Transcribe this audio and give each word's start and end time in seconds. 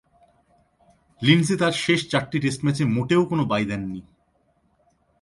Lindsay 1.21 1.55
তার 1.61 1.73
শেষ 1.83 1.99
চারটি 2.11 2.37
টেস্ট 2.39 2.61
ম্যাচে 2.65 2.83
মোটেও 2.95 3.21
কোনো 3.25 3.43
বাই 3.45 3.63
দেননি। 3.69 4.01